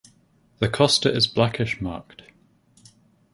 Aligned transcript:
The 0.57 0.67
costa 0.67 1.13
is 1.15 1.27
blackish 1.27 1.79
marked. 1.79 2.23